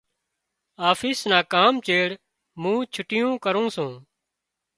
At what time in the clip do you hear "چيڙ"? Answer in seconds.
1.87-2.07